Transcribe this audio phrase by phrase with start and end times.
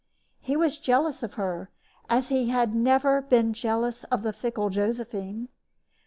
[0.39, 1.69] He was jealous of her
[2.09, 5.47] as he had never been jealous of the fickle Josephine.